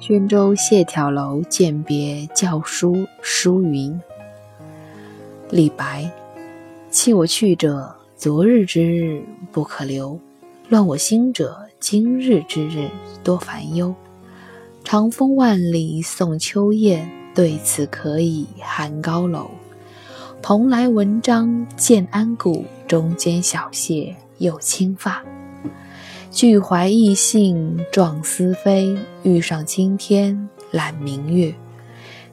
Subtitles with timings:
[0.00, 4.00] 宣州谢眺楼饯别校书书云：
[5.50, 6.08] 李白，
[6.88, 10.16] 弃我去者，昨日之日不可留；
[10.68, 12.88] 乱我心者，今日之日
[13.24, 13.92] 多烦忧。
[14.84, 17.04] 长风万里送秋雁，
[17.34, 19.50] 对此可以酣高楼。
[20.40, 25.24] 蓬莱文章建安骨，中间小谢又清发。
[26.30, 31.52] 俱怀逸兴壮思飞，欲上青天揽明月。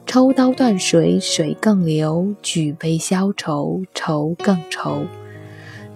[0.04, 5.04] 抽刀断水，水更流；举杯消愁，愁更愁。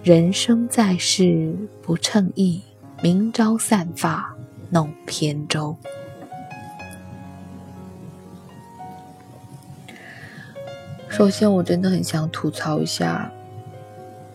[0.03, 2.61] 人生在世不称意，
[3.01, 4.35] 明朝散发
[4.71, 5.77] 弄扁舟。
[11.07, 13.31] 首先，我真的很想吐槽一下。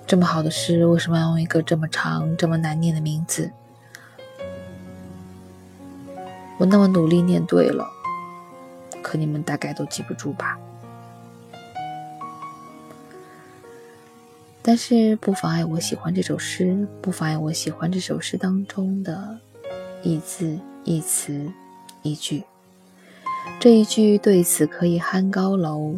[0.06, 3.50] 这么好的诗，为什么要用一个这么长、这么难念的名字？
[6.58, 7.84] 我那么努力念对了，
[9.02, 10.56] 可你们大概都记不住吧？
[14.62, 19.38] 但是不妨碍我喜欢这首诗，不妨碍我喜欢这首诗当中的
[20.02, 21.50] 一字一词
[22.02, 22.44] 一句。
[23.58, 25.96] 这一句“对此可以酣高楼”。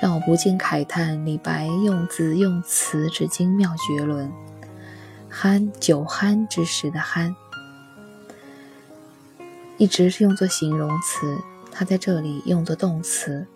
[0.00, 4.32] 让我不禁慨叹李白用字用词之精妙绝伦。
[5.30, 7.34] 酣，酒酣之时的酣，
[9.76, 11.36] 一直是用作形容词，
[11.70, 13.46] 它在这里用作动词。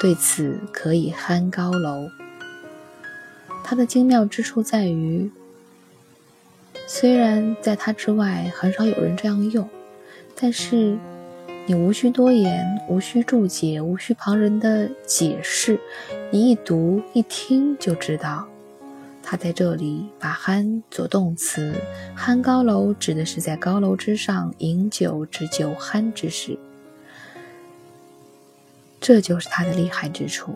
[0.00, 2.08] 对此可以酣高楼。
[3.62, 5.30] 它的精妙之处在于，
[6.86, 9.68] 虽然在它之外很少有人这样用，
[10.34, 10.96] 但是。
[11.68, 15.80] 你无需多言，无需注解，无需旁人的解释，
[16.30, 18.46] 你一读一听就知道，
[19.20, 21.74] 他在这里把“酣”做动词
[22.16, 26.56] ，“酣高楼”指的是在高楼之上饮酒之酒酣之时，
[29.00, 30.54] 这就是他的厉害之处。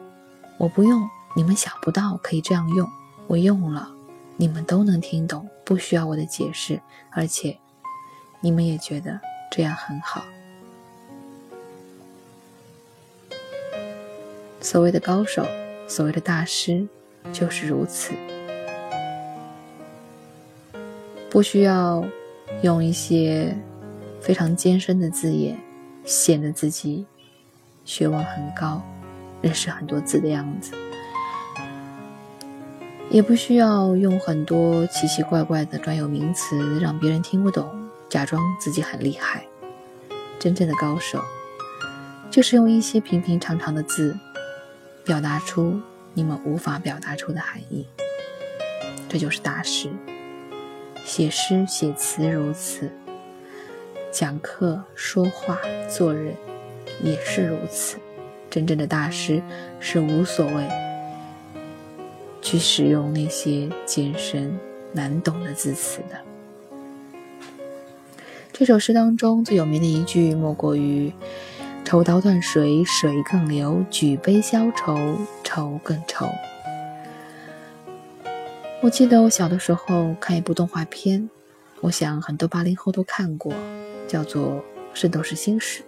[0.58, 2.86] 我不用，你们想不到可以这样用；
[3.26, 3.90] 我用了，
[4.36, 7.58] 你们都能听懂，不需要我的解释，而且
[8.40, 9.18] 你们也觉得
[9.50, 10.22] 这样很好。
[14.60, 15.46] 所谓的高手，
[15.88, 16.86] 所谓的大师，
[17.32, 18.12] 就是如此。
[21.30, 22.04] 不需要
[22.62, 23.56] 用一些
[24.20, 25.58] 非常艰深的字眼，
[26.04, 27.06] 显得自己
[27.84, 28.82] 学问很高，
[29.40, 30.72] 认识很多字的样子；
[33.10, 37.68] 也不需要用很多奇奇怪怪的专有名词，让别人听不懂，
[38.08, 39.44] 假装自己很厉害。
[40.38, 41.22] 真正的高手，
[42.30, 44.16] 就是用一些平平常常的字。
[45.10, 45.80] 表达出
[46.14, 47.84] 你们无法表达出的含义，
[49.08, 49.90] 这就是大师。
[51.04, 52.88] 写诗写词如此，
[54.12, 56.36] 讲课说话做人
[57.02, 57.98] 也是如此。
[58.48, 59.42] 真正的大师
[59.80, 60.68] 是无所谓
[62.40, 64.56] 去使用那些艰深
[64.92, 66.20] 难懂的字词的。
[68.52, 71.12] 这首诗当中最有名的一句，莫过于。
[71.90, 74.96] 抽刀断水，水更流；举杯消愁，
[75.42, 76.24] 愁更愁。
[78.80, 81.28] 我记得我小的时候看一部动画片，
[81.80, 83.52] 我想很多八零后都看过，
[84.06, 84.52] 叫做
[84.94, 85.82] 《圣斗士星矢》。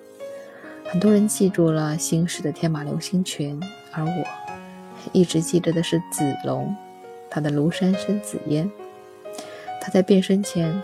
[0.91, 3.61] 很多人记住了星矢的天马流星拳，
[3.93, 4.25] 而我
[5.13, 6.75] 一直记得的是子龙，
[7.31, 8.69] 他的庐山生紫烟。
[9.81, 10.83] 他在变身前，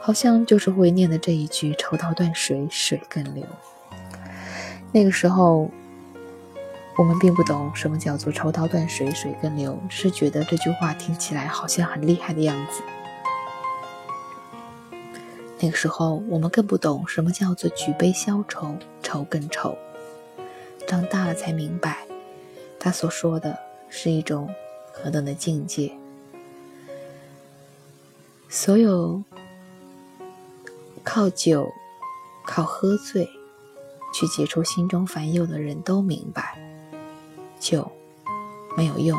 [0.00, 3.44] 好像就是会念的这一句：“抽刀断水，水更流。”
[4.92, 5.70] 那个时候，
[6.96, 12.82] 我们并不懂什么叫做“抽刀断水，水更流”，只是觉得这句话听起来好像很厉害的样子。
[15.58, 19.76] 那个时候，我们更不懂什么叫做“举杯消愁，愁更愁”。
[20.88, 22.06] 长大了才明白，
[22.78, 23.58] 他所说的
[23.90, 24.48] 是一种
[24.92, 25.92] 何等的境界。
[28.48, 29.22] 所有
[31.02, 31.70] 靠酒、
[32.46, 33.28] 靠喝醉。
[34.18, 36.58] 去解除心中烦忧的人都明白，
[37.60, 37.92] 酒
[38.74, 39.18] 没有用，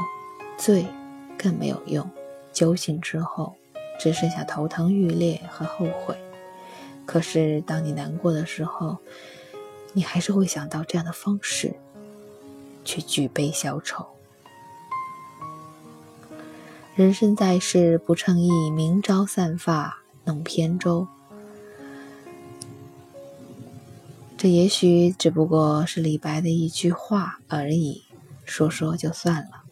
[0.58, 0.88] 醉
[1.38, 2.10] 更没有用。
[2.52, 3.56] 酒醒之后，
[4.00, 6.18] 只剩下头疼欲裂和后悔。
[7.06, 8.98] 可是，当你难过的时候，
[9.94, 11.76] 你还是会想到这样的方式，
[12.84, 14.04] 去举杯消愁。
[16.96, 21.08] 人生在世不称意，明朝散发弄扁舟。
[24.38, 28.04] 这也许只不过是李白的一句话而已，
[28.46, 29.64] 说说就算了。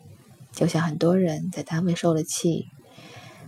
[0.51, 2.69] 就像很多人在单位受了气，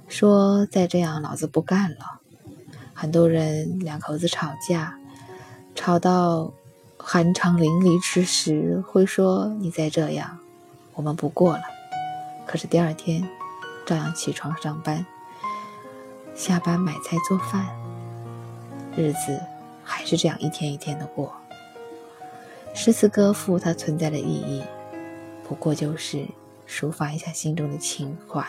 [0.07, 2.19] 说再这样老子不干了；
[2.93, 4.99] 很多人两口子吵架，
[5.73, 6.53] 吵到
[6.99, 10.37] 酣畅淋漓之时，会说你再这样，
[10.93, 11.63] 我们不过了。
[12.45, 13.27] 可是第二天，
[13.87, 15.03] 照样起床上班，
[16.35, 17.65] 下班买菜做饭，
[18.95, 19.41] 日子
[19.87, 21.33] 还是这样一天一天的过。
[22.73, 24.61] 诗词歌赋它存在的意义，
[25.47, 26.25] 不过就是
[26.67, 28.45] 抒发一下心中的情怀、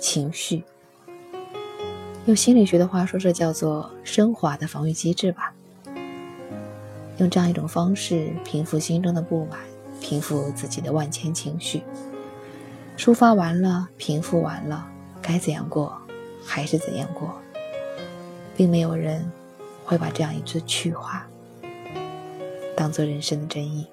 [0.00, 0.64] 情绪。
[2.24, 5.52] 用心理学的话说，这叫做升华的防御机制吧。
[7.18, 9.60] 用这样一种方式平复心中的不满，
[10.00, 11.82] 平复自己的万千情绪。
[12.96, 14.88] 抒发完了，平复完了，
[15.20, 15.96] 该怎样过
[16.44, 17.34] 还是怎样过，
[18.56, 19.30] 并没有人
[19.84, 21.26] 会把这样一句去话
[22.76, 23.86] 当做人生的真意。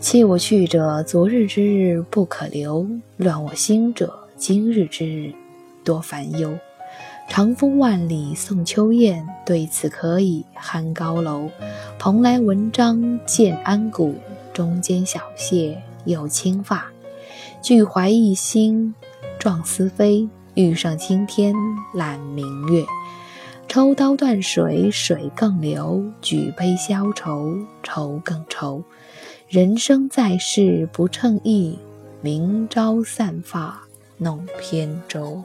[0.00, 5.32] 弃我去者，昨日之日不可留；乱我心者，今日之日
[5.84, 6.58] 多烦忧。
[7.28, 11.48] 长风万里送秋雁，对此可以酣高楼。
[11.98, 14.16] 蓬莱文章建安骨，
[14.52, 15.80] 中间小谢。
[16.04, 16.90] 有青发，
[17.62, 18.92] 俱怀一心，
[19.38, 20.28] 壮思飞。
[20.54, 21.54] 欲上青天，
[21.94, 22.84] 揽明月。
[23.68, 28.82] 抽刀断水，水更流；举杯消愁，愁更愁。
[29.48, 31.78] 人生在世不称意，
[32.20, 33.80] 明朝散发
[34.18, 35.42] 弄扁舟。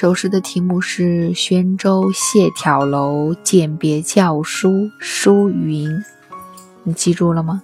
[0.00, 6.02] 首诗的题目是《宣州谢眺楼饯别校书》，书云，
[6.84, 7.62] 你记住了吗？